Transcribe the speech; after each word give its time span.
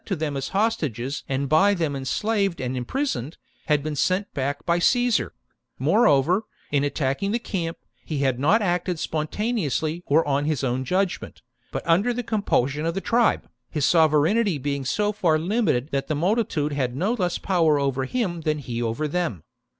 to 0.03 0.15
them 0.15 0.35
as 0.35 0.47
hostages 0.49 1.23
and 1.29 1.47
by 1.47 1.75
them 1.75 1.95
enslaved 1.95 2.59
and 2.59 2.75
imprisoned, 2.75 3.37
had 3.67 3.83
been 3.83 3.95
sent 3.95 4.33
back 4.33 4.65
by 4.65 4.79
Caesar; 4.79 5.31
more 5.77 6.07
over, 6.07 6.43
in 6.71 6.83
attacking 6.83 7.31
the 7.31 7.37
camp, 7.37 7.77
he 8.03 8.17
had 8.17 8.39
not 8.39 8.63
acted 8.63 8.97
spontaneously 8.97 10.01
or 10.07 10.27
on 10.27 10.45
his 10.45 10.63
own 10.63 10.83
judgement, 10.83 11.43
but 11.71 11.85
under 11.85 12.13
the 12.13 12.23
compulsion 12.23 12.83
of 12.83 12.95
the 12.95 12.99
tribe, 12.99 13.47
his 13.69 13.85
sovereignty 13.85 14.57
being 14.57 14.83
so 14.83 15.11
far 15.11 15.37
limited 15.37 15.89
that 15.91 16.07
the 16.07 16.15
multitude 16.15 16.73
had 16.73 16.95
no 16.95 17.13
less 17.13 17.37
power 17.37 17.77
over 17.77 18.05
him 18.05 18.41
than 18.41 18.57
he 18.57 18.81
over 18.81 19.07
them. 19.07 19.43